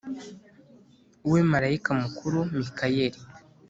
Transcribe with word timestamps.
we 1.31 1.39
marayika 1.51 1.91
mukuru 2.01 2.37
Mikayeli 2.57 3.19